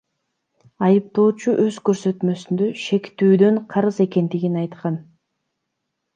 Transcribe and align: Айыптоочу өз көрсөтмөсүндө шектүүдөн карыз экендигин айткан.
Айыптоочу 0.85 1.53
өз 1.65 1.77
көрсөтмөсүндө 1.89 2.71
шектүүдөн 2.85 3.61
карыз 3.75 4.01
экендигин 4.09 4.61
айткан. 4.65 5.01